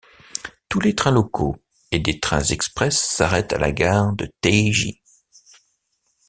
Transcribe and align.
Tous 0.67 0.79
les 0.79 0.95
trains 0.95 1.11
locaux 1.11 1.57
et 1.91 1.99
des 1.99 2.19
trains 2.19 2.41
express 2.43 2.97
s'arrêtent 2.99 3.53
à 3.53 3.59
la 3.59 3.71
gare 3.71 4.13
de 4.15 4.25
Taiji. 4.41 4.99